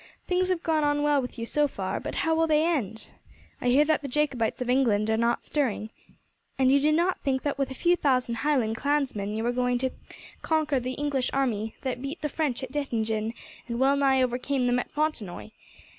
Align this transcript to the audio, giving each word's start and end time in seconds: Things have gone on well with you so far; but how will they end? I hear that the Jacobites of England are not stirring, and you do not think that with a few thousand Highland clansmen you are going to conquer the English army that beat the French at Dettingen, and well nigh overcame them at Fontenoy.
Things 0.25 0.49
have 0.49 0.63
gone 0.63 0.83
on 0.83 1.03
well 1.03 1.21
with 1.21 1.37
you 1.37 1.45
so 1.45 1.67
far; 1.67 1.99
but 1.99 2.15
how 2.15 2.33
will 2.33 2.47
they 2.47 2.65
end? 2.65 3.11
I 3.61 3.67
hear 3.67 3.85
that 3.85 4.01
the 4.01 4.07
Jacobites 4.07 4.59
of 4.59 4.67
England 4.67 5.11
are 5.11 5.15
not 5.15 5.43
stirring, 5.43 5.91
and 6.57 6.71
you 6.71 6.79
do 6.79 6.91
not 6.91 7.19
think 7.19 7.43
that 7.43 7.59
with 7.59 7.69
a 7.69 7.75
few 7.75 7.95
thousand 7.95 8.37
Highland 8.41 8.77
clansmen 8.77 9.35
you 9.35 9.45
are 9.45 9.51
going 9.51 9.77
to 9.77 9.91
conquer 10.41 10.79
the 10.79 10.93
English 10.93 11.29
army 11.33 11.75
that 11.83 12.01
beat 12.01 12.19
the 12.23 12.29
French 12.29 12.63
at 12.63 12.71
Dettingen, 12.71 13.35
and 13.67 13.79
well 13.79 13.95
nigh 13.95 14.23
overcame 14.23 14.65
them 14.65 14.79
at 14.79 14.89
Fontenoy. 14.89 15.51